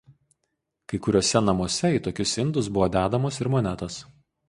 [0.93, 4.05] Kai kuriuose namuose į tokius indus buvo dedamos ir monetos.